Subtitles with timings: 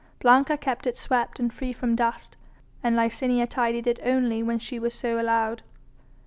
[0.19, 2.35] Blanca kept it swept and free from dust,
[2.81, 5.61] and Licinia tidied it only when she was so allowed.